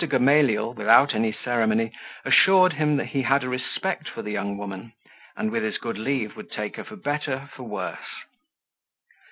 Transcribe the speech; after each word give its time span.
Gamaliel, 0.07 0.73
without 0.73 1.13
any 1.13 1.31
ceremony, 1.31 1.91
assured 2.25 2.73
him 2.73 2.97
he 2.97 3.21
had 3.21 3.43
a 3.43 3.47
respect 3.49 4.09
for 4.09 4.23
the 4.23 4.31
young 4.31 4.57
woman, 4.57 4.93
and, 5.37 5.51
with 5.51 5.61
his 5.61 5.77
good 5.77 5.99
leave, 5.99 6.35
would 6.35 6.49
take 6.51 6.77
her 6.77 6.83
for 6.83 6.95
better, 6.95 7.51
for 7.55 7.61
worse. 7.61 8.23